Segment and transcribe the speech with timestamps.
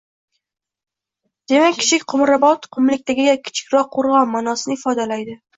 [1.51, 5.43] Demak, Kichik Qumrabot– «qumlikdagi kichikroq qo‘rg‘on» ma’nosini ifodalaydi.